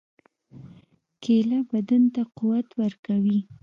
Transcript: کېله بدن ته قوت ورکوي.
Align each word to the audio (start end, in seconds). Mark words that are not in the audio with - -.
کېله 1.23 1.59
بدن 1.71 2.03
ته 2.13 2.21
قوت 2.37 2.67
ورکوي. 2.81 3.39